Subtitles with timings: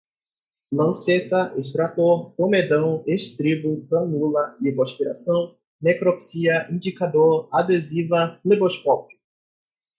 [0.73, 9.19] lanceta, extrator, comedão, estribo, canula, lipoaspiração, necropsia, indicador, adesiva, fleboscópio